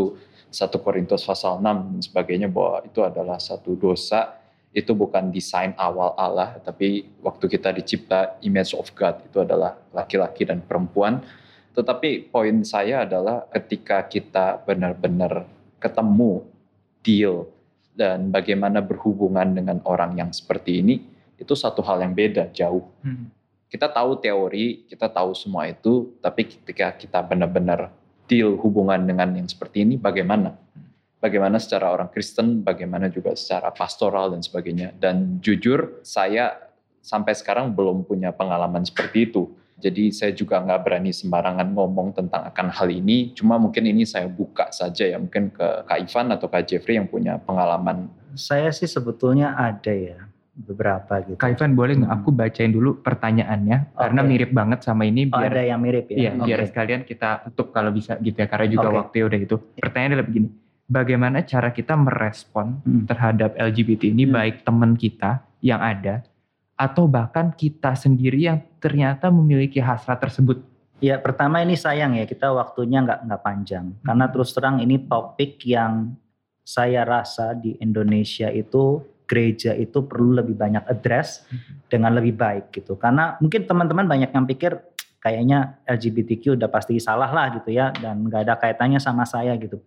1 0.51 0.85
Korintus 0.85 1.23
pasal 1.23 1.63
6 1.63 1.63
dan 1.63 2.01
sebagainya 2.03 2.51
bahwa 2.51 2.83
itu 2.83 2.99
adalah 3.07 3.39
satu 3.39 3.79
dosa 3.79 4.43
itu 4.75 4.91
bukan 4.91 5.31
desain 5.31 5.71
awal 5.79 6.19
Allah 6.19 6.59
tapi 6.59 7.07
waktu 7.23 7.47
kita 7.47 7.71
dicipta 7.71 8.43
image 8.43 8.75
of 8.75 8.91
God 8.91 9.23
itu 9.23 9.39
adalah 9.39 9.79
laki-laki 9.95 10.43
dan 10.43 10.67
perempuan. 10.67 11.23
Tetapi 11.75 12.31
poin 12.31 12.63
saya 12.67 13.07
adalah 13.07 13.47
ketika 13.55 14.03
kita 14.07 14.63
benar-benar 14.67 15.47
ketemu 15.79 16.43
deal 17.07 17.47
dan 17.95 18.35
bagaimana 18.35 18.83
berhubungan 18.83 19.55
dengan 19.55 19.79
orang 19.87 20.19
yang 20.19 20.31
seperti 20.35 20.83
ini 20.83 20.99
itu 21.39 21.55
satu 21.55 21.83
hal 21.87 22.03
yang 22.03 22.15
beda 22.15 22.51
jauh 22.51 22.83
Hmm. 23.05 23.31
Kita 23.75 23.91
tahu 23.91 24.23
teori, 24.23 24.87
kita 24.87 25.11
tahu 25.11 25.35
semua 25.35 25.67
itu, 25.67 26.15
tapi 26.23 26.47
ketika 26.47 26.95
kita 26.95 27.19
benar-benar 27.27 27.91
deal 28.31 28.55
hubungan 28.55 29.03
dengan 29.03 29.35
yang 29.35 29.51
seperti 29.51 29.83
ini, 29.83 29.99
bagaimana? 29.99 30.55
bagaimana 31.25 31.57
secara 31.57 31.89
orang 31.89 32.13
Kristen, 32.13 32.61
bagaimana 32.61 33.09
juga 33.09 33.33
secara 33.33 33.73
pastoral 33.73 34.37
dan 34.37 34.45
sebagainya. 34.45 34.93
Dan 35.01 35.41
jujur 35.41 36.05
saya 36.05 36.53
sampai 37.01 37.33
sekarang 37.33 37.73
belum 37.73 38.05
punya 38.05 38.29
pengalaman 38.37 38.85
seperti 38.85 39.33
itu. 39.33 39.49
Jadi 39.81 40.13
saya 40.13 40.37
juga 40.37 40.61
nggak 40.61 40.81
berani 40.85 41.11
sembarangan 41.11 41.73
ngomong 41.73 42.13
tentang 42.13 42.45
akan 42.53 42.69
hal 42.69 42.89
ini. 42.93 43.33
Cuma 43.33 43.57
mungkin 43.57 43.89
ini 43.89 44.05
saya 44.05 44.29
buka 44.29 44.69
saja 44.69 45.09
ya, 45.09 45.17
mungkin 45.17 45.49
ke 45.49 45.89
Kak 45.89 45.99
Ivan 46.05 46.29
atau 46.37 46.47
Kak 46.47 46.69
Jeffrey 46.69 47.01
yang 47.01 47.09
punya 47.09 47.41
pengalaman. 47.41 48.13
Saya 48.37 48.69
sih 48.71 48.87
sebetulnya 48.87 49.57
ada 49.57 49.91
ya 49.91 50.34
beberapa 50.55 51.19
gitu. 51.27 51.35
Kak 51.35 51.59
Ivan 51.59 51.75
boleh 51.75 51.95
nggak 51.99 52.13
aku 52.15 52.31
bacain 52.31 52.71
dulu 52.71 53.03
pertanyaannya 53.03 53.91
Oke. 53.91 53.99
karena 54.07 54.21
mirip 54.23 54.51
banget 54.55 54.87
sama 54.87 55.03
ini 55.03 55.27
Oh, 55.27 55.43
biar 55.43 55.51
ada 55.51 55.63
yang 55.67 55.81
mirip 55.83 56.07
ya. 56.09 56.17
Iya, 56.17 56.31
Oke. 56.39 56.47
biar 56.47 56.61
sekalian 56.71 57.03
kita 57.03 57.43
tutup 57.51 57.75
kalau 57.75 57.91
bisa 57.91 58.15
gitu 58.23 58.39
ya, 58.39 58.47
karena 58.47 58.67
juga 58.71 58.89
Oke. 58.89 58.97
waktu 59.03 59.17
udah 59.27 59.41
itu. 59.43 59.57
Pertanyaannya 59.83 60.15
adalah 60.15 60.27
begini, 60.31 60.49
bagaimana 60.87 61.37
cara 61.43 61.69
kita 61.75 61.95
merespon 61.99 62.79
Hmm. 62.87 63.03
terhadap 63.05 63.51
LGBT 63.59 64.15
ini, 64.15 64.31
Hmm. 64.31 64.35
baik 64.39 64.57
teman 64.63 64.95
kita 64.95 65.43
yang 65.59 65.83
ada, 65.83 66.23
atau 66.75 67.07
bahkan 67.07 67.51
kita 67.51 67.95
sendiri 67.95 68.39
yang 68.39 68.59
ternyata 68.79 69.31
memiliki 69.35 69.83
hasrat 69.83 70.23
tersebut. 70.23 70.63
Ya 71.03 71.19
pertama 71.19 71.61
ini 71.61 71.75
sayang 71.75 72.15
ya 72.15 72.25
kita 72.25 72.55
waktunya 72.55 73.03
nggak 73.03 73.27
nggak 73.27 73.43
panjang 73.43 73.93
karena 74.01 74.25
terus 74.31 74.55
terang 74.55 74.79
ini 74.79 74.97
topik 75.05 75.59
yang 75.67 76.15
saya 76.65 77.05
rasa 77.05 77.53
di 77.53 77.77
Indonesia 77.77 78.49
itu 78.49 79.03
gereja 79.25 79.73
itu 79.73 80.05
perlu 80.05 80.37
lebih 80.37 80.57
banyak 80.57 80.85
address 80.89 81.49
dengan 81.89 82.13
lebih 82.15 82.37
baik 82.37 82.71
gitu 82.73 82.97
karena 83.01 83.41
mungkin 83.41 83.65
teman-teman 83.65 84.05
banyak 84.05 84.31
yang 84.31 84.45
pikir 84.45 84.73
kayaknya 85.21 85.81
LGBTQ 85.89 86.61
udah 86.61 86.69
pasti 86.69 87.01
salah 87.01 87.33
lah 87.33 87.57
gitu 87.57 87.73
ya 87.73 87.91
dan 87.97 88.29
nggak 88.29 88.45
ada 88.45 88.55
kaitannya 88.61 89.01
sama 89.01 89.25
saya 89.25 89.57
gitu 89.57 89.81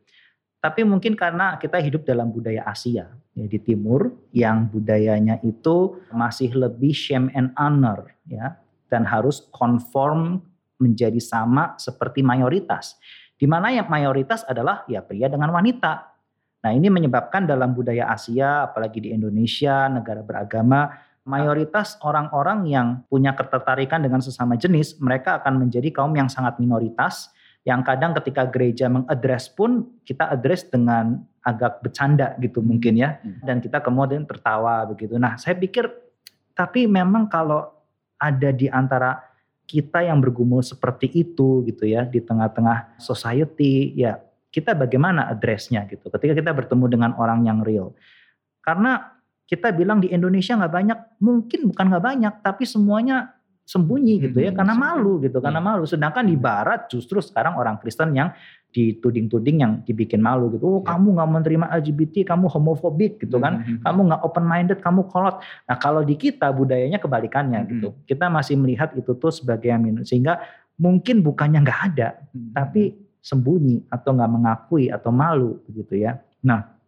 tapi 0.58 0.82
mungkin 0.82 1.14
karena 1.14 1.62
kita 1.62 1.78
hidup 1.78 2.02
dalam 2.02 2.34
budaya 2.34 2.66
Asia 2.66 3.06
ya 3.38 3.46
di 3.46 3.60
timur 3.62 4.10
yang 4.34 4.66
budayanya 4.66 5.38
itu 5.46 6.02
masih 6.10 6.58
lebih 6.58 6.92
shame 6.98 7.30
and 7.38 7.54
honor 7.54 8.18
ya 8.26 8.58
dan 8.90 9.06
harus 9.06 9.46
conform 9.54 10.42
menjadi 10.82 11.18
sama 11.22 11.78
seperti 11.78 12.22
mayoritas. 12.22 12.98
Di 13.38 13.46
mana 13.46 13.70
yang 13.70 13.86
mayoritas 13.86 14.42
adalah 14.50 14.82
ya 14.90 15.06
pria 15.06 15.30
dengan 15.30 15.54
wanita. 15.54 16.17
Nah, 16.68 16.76
ini 16.76 16.92
menyebabkan 16.92 17.48
dalam 17.48 17.72
budaya 17.72 18.12
Asia 18.12 18.68
apalagi 18.68 19.00
di 19.00 19.16
Indonesia, 19.16 19.88
negara 19.88 20.20
beragama, 20.20 20.92
mayoritas 21.24 21.96
orang-orang 22.04 22.68
yang 22.68 22.88
punya 23.08 23.32
ketertarikan 23.32 24.04
dengan 24.04 24.20
sesama 24.20 24.60
jenis, 24.60 25.00
mereka 25.00 25.40
akan 25.40 25.64
menjadi 25.64 25.96
kaum 25.96 26.12
yang 26.12 26.28
sangat 26.28 26.60
minoritas 26.60 27.32
yang 27.64 27.88
kadang 27.88 28.12
ketika 28.20 28.48
gereja 28.52 28.92
mengadres 28.92 29.48
pun 29.48 29.88
kita 30.04 30.28
address 30.28 30.68
dengan 30.68 31.24
agak 31.40 31.80
bercanda 31.84 32.36
gitu 32.44 32.60
mungkin 32.60 33.00
ya 33.00 33.20
Hmm. 33.24 33.40
dan 33.48 33.64
kita 33.64 33.80
kemudian 33.80 34.28
tertawa 34.28 34.84
begitu. 34.84 35.16
Nah, 35.16 35.40
saya 35.40 35.56
pikir 35.56 35.88
tapi 36.52 36.84
memang 36.84 37.32
kalau 37.32 37.72
ada 38.20 38.52
di 38.52 38.68
antara 38.68 39.24
kita 39.68 40.04
yang 40.04 40.20
bergumul 40.20 40.64
seperti 40.64 41.12
itu 41.12 41.64
gitu 41.64 41.88
ya 41.88 42.04
di 42.08 42.20
tengah-tengah 42.24 43.00
society 43.00 43.96
ya 43.96 44.20
kita 44.58 44.74
bagaimana 44.74 45.30
addressnya 45.30 45.86
gitu 45.86 46.10
ketika 46.10 46.34
kita 46.34 46.50
bertemu 46.52 46.86
dengan 46.90 47.12
orang 47.16 47.46
yang 47.46 47.62
real 47.62 47.94
karena 48.60 49.14
kita 49.46 49.70
bilang 49.72 50.02
di 50.02 50.10
Indonesia 50.10 50.58
nggak 50.58 50.74
banyak 50.74 51.00
mungkin 51.22 51.70
bukan 51.70 51.86
nggak 51.88 52.04
banyak 52.04 52.34
tapi 52.42 52.66
semuanya 52.66 53.38
sembunyi 53.64 54.24
gitu 54.24 54.40
ya 54.40 54.50
Hmm, 54.50 54.58
karena 54.58 54.74
sembunyi. 54.74 54.96
malu 54.96 55.12
gitu 55.22 55.38
karena 55.38 55.60
Iya. 55.60 55.68
malu 55.70 55.84
sedangkan 55.84 56.24
di 56.24 56.36
Barat 56.36 56.82
justru 56.88 57.20
sekarang 57.20 57.56
orang 57.56 57.76
Kristen 57.78 58.12
yang 58.12 58.32
dituding-tuding 58.72 59.58
yang 59.60 59.74
dibikin 59.84 60.20
malu 60.20 60.48
gitu 60.52 60.66
oh 60.66 60.80
Iya. 60.80 60.96
kamu 60.96 61.08
nggak 61.16 61.30
menerima 61.32 61.66
LGBT 61.76 62.16
kamu 62.24 62.46
homofobik 62.48 63.20
gitu 63.20 63.38
kan 63.38 63.64
Mhm. 63.64 63.84
kamu 63.84 64.00
nggak 64.08 64.22
open 64.24 64.46
minded, 64.46 64.80
kamu 64.80 65.02
kolot. 65.08 65.40
Nah 65.64 65.76
kalau 65.76 66.02
di 66.02 66.16
kita 66.16 66.48
budayanya 66.50 66.96
kebalikannya 66.98 67.60
Mhm. 67.64 67.70
gitu. 67.72 67.88
Kita 68.06 68.28
masih 68.28 68.56
melihat 68.56 68.92
itu 68.94 69.12
tuh 69.14 69.32
sebagai 69.32 69.72
minus 69.76 70.12
sehingga 70.12 70.40
mungkin 70.76 71.20
bukannya 71.20 71.60
nggak 71.60 71.80
ada, 71.92 72.08
Mhm. 72.32 72.52
tapi 72.54 72.84
sembunyi 73.28 73.92
atau 73.92 74.16
nggak 74.16 74.32
mengakui 74.32 74.88
atau 74.88 75.12
malu 75.12 75.60
begitu 75.68 76.00
ya. 76.00 76.24
Nah 76.48 76.80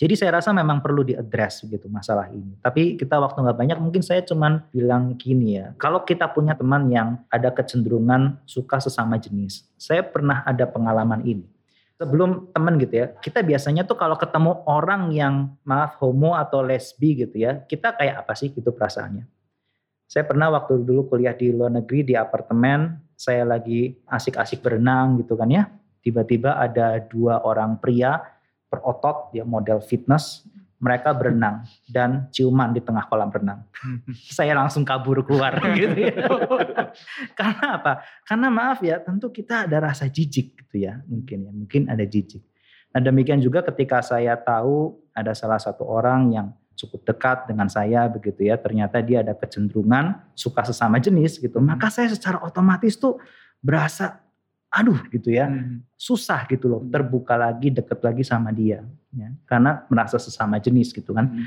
jadi 0.00 0.16
saya 0.16 0.40
rasa 0.40 0.56
memang 0.56 0.80
perlu 0.80 1.04
diadres 1.04 1.60
gitu 1.68 1.84
masalah 1.92 2.32
ini. 2.32 2.56
Tapi 2.64 2.96
kita 2.96 3.20
waktu 3.20 3.44
nggak 3.44 3.58
banyak, 3.60 3.78
mungkin 3.84 4.00
saya 4.00 4.24
cuman 4.24 4.64
bilang 4.72 5.12
gini 5.20 5.60
ya. 5.60 5.76
Kalau 5.76 6.08
kita 6.08 6.24
punya 6.32 6.56
teman 6.56 6.88
yang 6.88 7.20
ada 7.28 7.52
kecenderungan 7.52 8.40
suka 8.48 8.80
sesama 8.80 9.20
jenis, 9.20 9.68
saya 9.76 10.00
pernah 10.00 10.40
ada 10.48 10.64
pengalaman 10.64 11.20
ini 11.28 11.44
sebelum 12.00 12.48
temen 12.56 12.80
gitu 12.80 12.94
ya, 12.96 13.06
kita 13.20 13.44
biasanya 13.44 13.84
tuh 13.84 14.00
kalau 14.00 14.16
ketemu 14.16 14.64
orang 14.64 15.12
yang 15.12 15.52
maaf 15.68 16.00
homo 16.00 16.32
atau 16.32 16.64
lesbi 16.64 17.28
gitu 17.28 17.36
ya, 17.44 17.60
kita 17.68 17.92
kayak 17.92 18.24
apa 18.24 18.32
sih 18.32 18.48
gitu 18.56 18.72
perasaannya. 18.72 19.28
Saya 20.08 20.24
pernah 20.24 20.48
waktu 20.48 20.80
dulu 20.80 21.12
kuliah 21.12 21.36
di 21.36 21.52
luar 21.52 21.76
negeri 21.76 22.08
di 22.08 22.14
apartemen, 22.16 22.96
saya 23.20 23.44
lagi 23.44 24.00
asik-asik 24.08 24.64
berenang 24.64 25.20
gitu 25.20 25.36
kan 25.36 25.52
ya. 25.52 25.68
Tiba-tiba 26.00 26.56
ada 26.56 26.96
dua 26.96 27.44
orang 27.44 27.76
pria 27.76 28.16
berotot, 28.72 29.28
dia 29.36 29.44
model 29.44 29.84
fitness, 29.84 30.48
mereka 30.80 31.12
berenang 31.12 31.68
dan 31.84 32.32
ciuman 32.32 32.72
di 32.72 32.80
tengah 32.80 33.04
kolam 33.04 33.28
renang. 33.28 33.68
Saya 34.32 34.56
langsung 34.56 34.88
kabur 34.88 35.20
keluar 35.20 35.52
gitu 35.76 36.08
ya. 36.08 36.16
Karena 37.36 37.76
apa? 37.76 37.92
Karena 38.24 38.48
maaf 38.48 38.80
ya, 38.80 38.96
tentu 39.04 39.28
kita 39.28 39.68
ada 39.68 39.92
rasa 39.92 40.08
jijik 40.08 40.56
gitu 40.64 40.88
ya, 40.88 41.04
mungkin 41.04 41.38
ya, 41.44 41.52
mungkin 41.52 41.82
ada 41.92 42.08
jijik. 42.08 42.40
Nah 42.90 43.04
demikian 43.04 43.38
juga 43.44 43.60
ketika 43.62 44.00
saya 44.00 44.34
tahu 44.34 44.96
ada 45.12 45.36
salah 45.36 45.60
satu 45.60 45.84
orang 45.84 46.32
yang 46.32 46.48
cukup 46.80 47.04
dekat 47.12 47.44
dengan 47.44 47.68
saya 47.68 48.08
begitu 48.08 48.48
ya, 48.48 48.56
ternyata 48.56 49.04
dia 49.04 49.20
ada 49.20 49.36
kecenderungan 49.36 50.16
suka 50.32 50.64
sesama 50.64 50.96
jenis 50.96 51.36
gitu, 51.36 51.60
maka 51.60 51.92
saya 51.92 52.08
secara 52.08 52.40
otomatis 52.40 52.96
tuh 52.96 53.20
berasa 53.60 54.24
aduh 54.70 55.02
gitu 55.10 55.34
ya, 55.34 55.50
Mhm. 55.50 55.82
susah 55.98 56.46
gitu 56.46 56.70
loh, 56.70 56.80
terbuka 56.88 57.34
lagi, 57.34 57.74
deket 57.74 58.00
lagi 58.00 58.22
sama 58.22 58.54
dia, 58.54 58.86
ya, 59.12 59.28
karena 59.44 59.82
merasa 59.90 60.16
sesama 60.16 60.62
jenis 60.62 60.94
gitu 60.94 61.10
kan. 61.10 61.26
Mhm. 61.26 61.44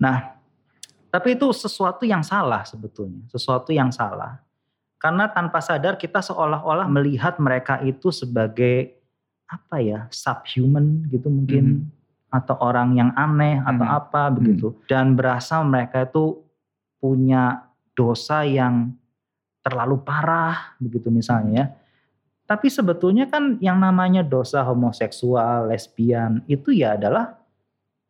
Nah, 0.00 0.34
tapi 1.12 1.38
itu 1.38 1.46
sesuatu 1.54 2.02
yang 2.08 2.24
salah 2.24 2.64
sebetulnya, 2.66 3.22
sesuatu 3.30 3.70
yang 3.70 3.92
salah. 3.94 4.42
Karena 4.98 5.28
tanpa 5.28 5.60
sadar 5.60 6.00
kita 6.00 6.24
seolah-olah 6.24 6.88
melihat 6.88 7.36
mereka 7.36 7.78
itu 7.84 8.08
sebagai 8.08 8.96
apa 9.44 9.78
ya, 9.84 10.08
subhuman 10.08 11.04
gitu 11.12 11.28
mungkin 11.28 11.92
atau 12.34 12.58
orang 12.58 12.98
yang 12.98 13.14
aneh 13.14 13.62
atau 13.62 13.86
Mhm. 13.86 13.94
apa 13.94 14.22
begitu 14.34 14.74
dan 14.90 15.14
berasa 15.14 15.62
mereka 15.62 16.02
itu 16.02 16.42
punya 16.98 17.62
dosa 17.94 18.42
yang 18.42 18.90
terlalu 19.62 20.02
parah 20.02 20.74
begitu 20.82 21.14
misalnya 21.14 21.54
ya. 21.54 21.66
Tapi 22.44 22.68
sebetulnya 22.68 23.24
kan 23.30 23.56
yang 23.62 23.80
namanya 23.80 24.20
dosa 24.20 24.60
homoseksual, 24.66 25.70
lesbian 25.72 26.44
itu 26.44 26.74
ya 26.76 26.92
adalah 26.98 27.40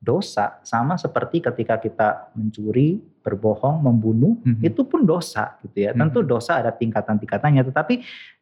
dosa 0.02 0.59
sama 0.66 0.99
seperti 0.99 1.38
ketika 1.38 1.78
kita 1.78 2.09
mencuri, 2.35 2.99
berbohong, 3.23 3.78
membunuh, 3.81 4.35
Mhm. 4.43 4.61
itu 4.66 4.83
pun 4.85 5.07
dosa 5.07 5.54
gitu 5.62 5.87
ya. 5.87 5.95
Tentu 5.95 6.25
Mhm. 6.25 6.28
dosa 6.28 6.59
ada 6.59 6.75
tingkatan-tingkatannya 6.75 7.62
tetapi 7.62 7.95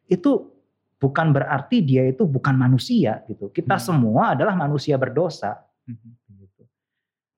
itu 0.09 0.31
bukan 0.97 1.35
berarti 1.35 1.83
dia 1.85 2.07
itu 2.09 2.25
bukan 2.25 2.55
manusia 2.57 3.21
gitu. 3.29 3.51
Kita 3.53 3.77
Mhm. 3.77 3.83
semua 3.85 4.23
adalah 4.33 4.55
manusia 4.57 4.97
berdosa 4.97 5.61
Mhm. 5.89 6.11
gitu. 6.39 6.63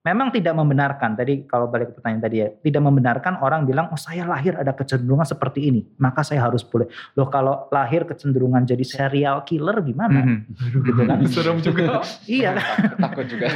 Memang 0.04 0.28
tidak 0.28 0.52
membenarkan 0.52 1.16
tadi 1.16 1.48
kalau 1.48 1.64
balik 1.64 1.88
ke 1.88 1.92
pertanyaan 1.96 2.20
tadi 2.20 2.36
ya, 2.36 2.52
tidak 2.60 2.84
membenarkan 2.84 3.40
orang 3.40 3.64
bilang 3.64 3.88
oh 3.88 3.96
saya 3.96 4.28
lahir 4.28 4.52
ada 4.52 4.76
kecenderungan 4.76 5.24
seperti 5.24 5.64
ini, 5.64 5.80
maka 5.96 6.20
saya 6.20 6.44
harus 6.44 6.60
boleh. 6.60 6.92
Loh 7.16 7.32
kalau 7.32 7.72
lahir 7.72 8.04
kecenderungan 8.04 8.68
jadi 8.68 8.84
serial 8.84 9.48
killer 9.48 9.80
gimana? 9.80 10.20
Mhm. 10.20 10.38
Gitu 10.84 11.02
kan? 11.08 11.18
Serem 11.32 11.56
juga. 11.64 12.04
iya? 12.28 12.52
Takut 13.00 13.24
juga. 13.24 13.48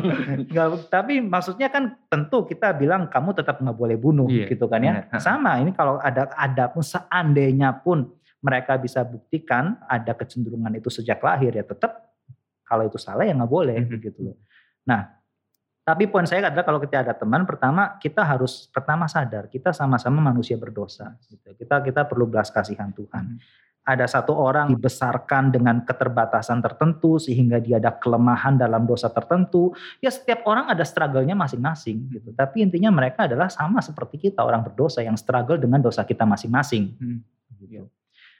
Nggak- 0.46 0.86
tapi 0.86 1.18
maksudnya 1.18 1.74
kan 1.74 1.98
tentu 2.06 2.46
kita 2.46 2.70
bilang 2.70 3.10
kamu 3.10 3.34
tetap 3.34 3.58
nggak 3.58 3.74
boleh 3.74 3.98
bunuh 3.98 4.30
Iya, 4.30 4.46
gitu 4.46 4.70
kan 4.70 4.86
ya. 4.86 5.10
Sama 5.18 5.58
ini 5.58 5.74
kalau 5.74 5.98
ada 5.98 6.30
ada 6.38 6.70
pun 6.70 6.86
seandainya 6.86 7.82
pun 7.82 8.14
mereka 8.38 8.78
bisa 8.78 9.02
buktikan 9.02 9.74
ada 9.90 10.14
kecenderungan 10.14 10.70
itu 10.78 10.86
sejak 10.86 11.18
lahir 11.18 11.50
ya 11.50 11.66
tetap 11.66 12.14
kalau 12.66 12.84
itu 12.84 12.98
salah 12.98 13.22
ya 13.22 13.32
nggak 13.32 13.48
boleh 13.48 13.78
Mhm. 13.78 13.88
begitu 13.88 14.18
loh. 14.26 14.36
Nah, 14.90 15.06
tapi 15.86 16.10
poin 16.10 16.26
saya 16.26 16.50
adalah 16.50 16.66
kalau 16.66 16.82
kita 16.82 17.06
ada 17.06 17.14
teman 17.14 17.46
pertama 17.46 17.94
kita 18.02 18.26
harus 18.26 18.66
pertama 18.74 19.06
sadar 19.06 19.46
kita 19.46 19.70
sama-sama 19.70 20.18
manusia 20.18 20.58
berdosa 20.58 21.14
gitu. 21.30 21.54
Kita 21.54 21.78
kita 21.80 22.02
perlu 22.10 22.26
belas 22.26 22.50
kasihan 22.50 22.90
Tuhan. 22.90 23.38
Mhm. 23.38 23.64
Ada 23.86 24.18
satu 24.18 24.34
orang 24.34 24.66
dibesarkan 24.74 25.54
dengan 25.54 25.86
keterbatasan 25.86 26.58
tertentu 26.58 27.22
sehingga 27.22 27.62
dia 27.62 27.78
ada 27.78 27.94
kelemahan 27.94 28.58
dalam 28.58 28.82
dosa 28.82 29.06
tertentu. 29.14 29.70
Ya 30.02 30.10
setiap 30.10 30.42
orang 30.42 30.66
ada 30.66 30.82
struggle-nya 30.82 31.38
masing-masing 31.38 32.10
gitu. 32.10 32.34
Tapi 32.34 32.66
intinya 32.66 32.90
mereka 32.90 33.30
adalah 33.30 33.46
sama 33.46 33.78
seperti 33.78 34.18
kita 34.18 34.42
orang 34.42 34.66
berdosa 34.66 35.06
yang 35.06 35.14
struggle 35.14 35.54
dengan 35.54 35.78
dosa 35.78 36.02
kita 36.02 36.26
masing-masing. 36.26 36.98
Hmm. 36.98 37.22
Gitu. 37.62 37.86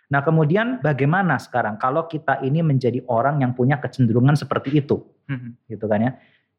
Nah 0.06 0.22
kemudian 0.22 0.78
bagaimana 0.78 1.34
sekarang 1.34 1.74
kalau 1.82 2.06
kita 2.06 2.38
ini 2.46 2.62
menjadi 2.62 3.02
orang 3.10 3.42
yang 3.42 3.52
punya 3.58 3.82
kecenderungan 3.82 4.38
seperti 4.38 4.78
itu, 4.78 5.02
Mhm. 5.26 5.66
gitu 5.66 5.86
kan 5.90 6.00
ya? 6.02 6.12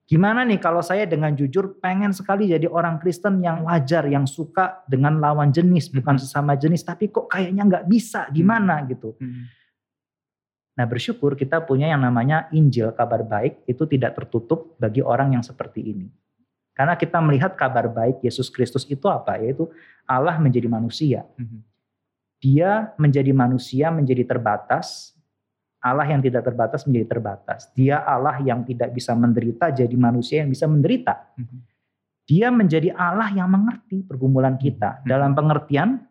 Gimana 0.07 0.47
nih 0.47 0.59
kalau 0.59 0.79
saya 0.79 1.03
dengan 1.03 1.35
jujur 1.35 1.79
pengen 1.83 2.15
sekali 2.15 2.47
jadi 2.47 2.63
orang 2.67 2.99
Kristen 2.99 3.43
yang 3.43 3.67
wajar, 3.67 4.07
yang 4.07 4.23
suka 4.23 4.83
dengan 4.87 5.19
lawan 5.19 5.51
jenis, 5.51 5.91
bukan 5.91 6.15
Mhm. 6.15 6.21
sesama 6.23 6.55
jenis, 6.55 6.83
tapi 6.83 7.11
kok 7.11 7.27
kayaknya 7.27 7.63
nggak 7.67 7.85
bisa, 7.91 8.27
gimana 8.31 8.83
gitu? 8.87 9.15
Mhm. 9.19 9.43
Nah 10.79 10.85
bersyukur 10.85 11.35
kita 11.35 11.63
punya 11.63 11.91
yang 11.91 12.03
namanya 12.03 12.47
Injil, 12.53 12.91
kabar 12.95 13.23
baik, 13.25 13.63
itu 13.67 13.83
tidak 13.89 14.15
tertutup 14.15 14.75
bagi 14.79 15.03
orang 15.03 15.35
yang 15.35 15.43
seperti 15.43 15.81
ini. 15.81 16.07
Karena 16.71 16.93
kita 16.93 17.17
melihat 17.17 17.57
kabar 17.57 17.89
baik 17.89 18.21
Yesus 18.21 18.53
Kristus 18.53 18.85
itu 18.85 19.09
apa? 19.09 19.41
Yaitu 19.41 19.67
Allah 20.05 20.37
menjadi 20.37 20.69
manusia. 20.69 21.25
Mhm. 21.35 21.59
Dia 22.37 22.93
menjadi 23.01 23.33
manusia 23.33 23.89
menjadi 23.89 24.23
terbatas, 24.25 25.17
Allah 25.81 26.05
yang 26.09 26.21
tidak 26.21 26.45
terbatas 26.45 26.85
menjadi 26.85 27.17
terbatas. 27.17 27.69
Dia 27.73 28.01
Allah 28.01 28.41
yang 28.41 28.65
tidak 28.65 28.93
bisa 28.93 29.13
menderita 29.13 29.69
jadi 29.69 29.95
manusia 29.97 30.45
yang 30.45 30.51
bisa 30.51 30.65
menderita. 30.65 31.33
Mhm. 31.37 31.57
Dia 32.27 32.51
menjadi 32.51 32.91
Allah 32.91 33.31
yang 33.31 33.47
mengerti 33.47 34.03
pergumulan 34.03 34.59
kita. 34.59 34.99
Hmm. 34.99 35.07
Dalam 35.07 35.31
pengertian, 35.31 36.03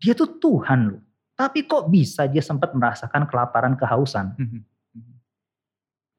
dia 0.00 0.16
tuh 0.16 0.40
Tuhan 0.40 0.96
loh. 0.96 1.02
Tapi 1.36 1.68
kok 1.68 1.92
bisa 1.92 2.24
dia 2.24 2.40
sempat 2.40 2.72
merasakan 2.72 3.28
kelaparan 3.28 3.76
kehausan? 3.76 4.32
Mhm. 4.40 4.60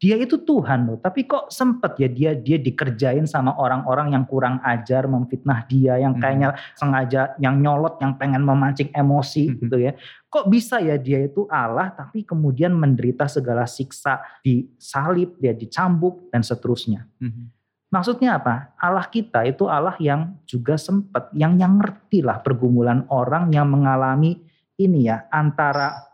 Dia 0.02 0.18
itu 0.18 0.42
Tuhan 0.42 0.90
loh, 0.90 0.98
tapi 0.98 1.30
kok 1.30 1.54
sempet 1.54 1.94
ya 2.02 2.10
dia 2.10 2.34
dia 2.34 2.58
dikerjain 2.58 3.30
sama 3.30 3.54
orang-orang 3.54 4.18
yang 4.18 4.26
kurang 4.26 4.58
ajar, 4.66 5.06
memfitnah 5.06 5.62
dia, 5.70 6.02
yang 6.02 6.18
Mhm. 6.18 6.22
kayaknya 6.26 6.50
sengaja 6.74 7.38
yang 7.38 7.62
nyolot, 7.62 8.02
yang 8.02 8.18
pengen 8.18 8.42
memancing 8.42 8.90
emosi 8.98 9.54
Mhm. 9.54 9.58
gitu 9.62 9.78
ya. 9.78 9.94
Kok 10.26 10.50
bisa 10.50 10.82
ya 10.82 10.98
dia 10.98 11.22
itu 11.22 11.46
Allah, 11.54 11.94
tapi 11.94 12.26
kemudian 12.26 12.74
menderita 12.74 13.30
segala 13.30 13.70
siksa, 13.70 14.26
disalib, 14.42 15.38
dia 15.38 15.54
dicambuk 15.54 16.34
dan 16.34 16.42
seterusnya. 16.42 17.06
Mhm. 17.22 17.54
Maksudnya 17.94 18.42
apa? 18.42 18.74
Allah 18.82 19.06
kita 19.06 19.46
itu 19.46 19.70
Allah 19.70 19.94
yang 20.02 20.34
juga 20.50 20.82
sempat, 20.82 21.30
yang 21.38 21.62
yang 21.62 21.78
ngerti 21.78 22.26
lah 22.26 22.42
pergumulan 22.42 23.06
orang 23.14 23.54
yang 23.54 23.70
mengalami 23.70 24.42
ini 24.82 25.14
ya 25.14 25.30
antara 25.30 26.10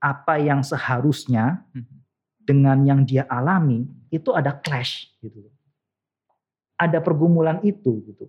apa 0.00 0.40
yang 0.40 0.64
seharusnya 0.64 1.68
Mhm. 1.76 1.99
Dengan 2.44 2.80
yang 2.84 3.04
dia 3.04 3.28
alami 3.28 3.86
itu 4.10 4.34
ada 4.34 4.56
clash 4.56 5.12
gitu. 5.22 5.46
Ada 6.80 6.98
pergumulan 6.98 7.60
itu 7.60 8.00
gitu. 8.08 8.26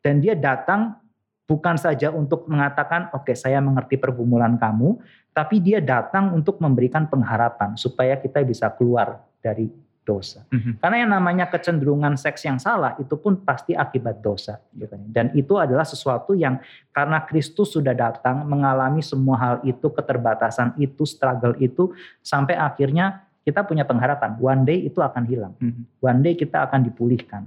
Dan 0.00 0.18
dia 0.18 0.34
datang 0.34 0.98
bukan 1.46 1.76
saja 1.78 2.14
untuk 2.14 2.46
mengatakan 2.46 3.10
oke 3.10 3.34
saya 3.34 3.58
mengerti 3.58 3.98
pergumulan 3.98 4.54
kamu, 4.54 4.98
tapi 5.34 5.58
dia 5.58 5.78
datang 5.78 6.34
untuk 6.34 6.58
memberikan 6.58 7.06
pengharapan 7.06 7.74
supaya 7.78 8.18
kita 8.18 8.42
bisa 8.42 8.70
keluar 8.74 9.22
dari 9.42 9.70
dosa. 10.04 10.42
Mhm. 10.50 10.80
Karena 10.80 10.96
yang 11.04 11.10
namanya 11.12 11.46
kecenderungan 11.46 12.16
seks 12.16 12.42
yang 12.42 12.56
salah 12.56 12.96
itu 12.96 13.14
pun 13.20 13.38
pasti 13.40 13.76
akibat 13.76 14.18
dosa. 14.24 14.58
gitu 14.74 14.88
kan. 14.88 15.00
Dan 15.06 15.26
itu 15.36 15.54
adalah 15.60 15.84
sesuatu 15.84 16.32
yang 16.32 16.58
karena 16.90 17.22
Kristus 17.28 17.76
sudah 17.76 17.92
datang 17.92 18.42
mengalami 18.48 19.04
semua 19.04 19.36
hal 19.38 19.56
itu, 19.62 19.86
keterbatasan 19.92 20.74
itu, 20.80 21.04
struggle 21.04 21.54
itu, 21.60 21.92
sampai 22.24 22.56
akhirnya 22.56 23.28
kita 23.44 23.64
punya 23.64 23.84
pengharapan. 23.84 24.36
One 24.40 24.62
day 24.64 24.88
itu 24.88 25.00
akan 25.00 25.24
hilang. 25.28 25.54
Mhm. 25.60 25.82
One 26.00 26.20
day 26.24 26.34
kita 26.34 26.64
akan 26.66 26.80
dipulihkan. 26.86 27.44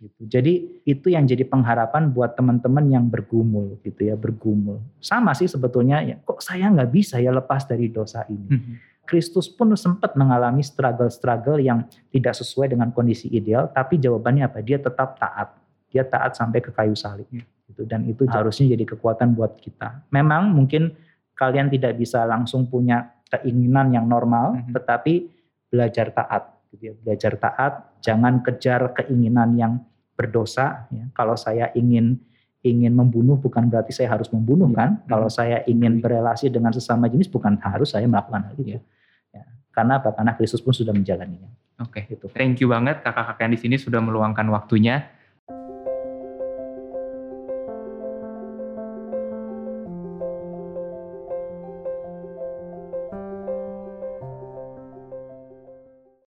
Gitu. 0.00 0.20
Jadi 0.32 0.80
itu 0.88 1.12
yang 1.12 1.28
jadi 1.28 1.44
pengharapan 1.44 2.08
buat 2.08 2.32
teman-teman 2.32 2.88
yang 2.88 3.04
bergumul 3.04 3.76
gitu 3.84 4.08
ya, 4.08 4.16
bergumul. 4.16 4.80
Sama 4.96 5.36
sih 5.36 5.44
sebetulnya 5.44 6.00
ya, 6.00 6.16
kok 6.24 6.40
saya 6.40 6.72
nggak 6.72 6.88
bisa 6.88 7.20
ya 7.20 7.28
lepas 7.28 7.68
dari 7.68 7.92
dosa 7.92 8.24
ini. 8.32 8.48
Mhm. 8.48 8.74
Kristus 9.10 9.50
pun 9.50 9.74
sempat 9.74 10.14
mengalami 10.14 10.62
struggle-struggle 10.62 11.58
yang 11.58 11.82
tidak 12.14 12.38
sesuai 12.38 12.70
dengan 12.70 12.94
kondisi 12.94 13.26
ideal, 13.34 13.66
tapi 13.74 13.98
jawabannya 13.98 14.46
apa? 14.46 14.62
Dia 14.62 14.78
tetap 14.78 15.18
taat. 15.18 15.58
Dia 15.90 16.06
taat 16.06 16.38
sampai 16.38 16.62
ke 16.62 16.70
kayu 16.70 16.94
salib. 16.94 17.26
Ya. 17.34 17.42
Gitu. 17.66 17.82
Dan 17.90 18.06
itu 18.06 18.22
harusnya 18.30 18.70
jadi 18.78 18.86
kekuatan 18.94 19.34
buat 19.34 19.58
kita. 19.58 20.06
Memang 20.14 20.54
mungkin 20.54 20.94
kalian 21.34 21.66
tidak 21.66 21.98
bisa 21.98 22.22
langsung 22.22 22.70
punya 22.70 23.10
keinginan 23.26 23.90
yang 23.90 24.06
normal, 24.06 24.54
Mhm. 24.62 24.70
tetapi 24.78 25.26
belajar 25.66 26.14
taat. 26.14 26.62
Gitu 26.70 26.82
ya. 26.90 26.94
Belajar 27.02 27.34
taat, 27.34 27.72
jangan 27.98 28.46
kejar 28.46 28.94
keinginan 28.94 29.58
yang 29.58 29.82
berdosa. 30.14 30.86
Ya. 30.94 31.10
Kalau 31.18 31.34
saya 31.34 31.74
ingin 31.74 32.22
ingin 32.60 32.92
membunuh 32.92 33.40
bukan 33.40 33.72
berarti 33.72 33.88
saya 33.88 34.12
harus 34.12 34.28
membunuh 34.28 34.68
Ya. 34.68 34.76
kan. 34.84 34.90
Kalau 35.08 35.32
Mhm. 35.32 35.34
saya 35.34 35.58
ingin 35.64 36.04
berelasi 36.04 36.52
dengan 36.52 36.76
sesama 36.76 37.08
jenis 37.08 37.26
bukan 37.32 37.56
harus 37.64 37.96
saya 37.96 38.04
melakukan 38.04 38.46
hal 38.46 38.54
itu. 38.60 38.76
Ya. 38.76 38.80
Karena 39.80 39.96
apa? 39.96 40.12
Karena 40.12 40.36
Kristus 40.36 40.60
pun 40.60 40.76
sudah 40.76 40.92
menjalaninya. 40.92 41.48
Oke. 41.80 42.04
Gitu. 42.04 42.28
Thank 42.36 42.60
you 42.60 42.68
banget 42.68 43.00
kakak-kakak 43.00 43.48
yang 43.48 43.52
di 43.56 43.60
sini 43.64 43.76
sudah 43.80 44.04
meluangkan 44.04 44.44
waktunya 44.52 45.08